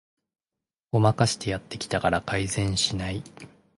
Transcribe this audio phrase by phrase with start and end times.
[0.91, 3.23] ごまかしてやってきたから改善しない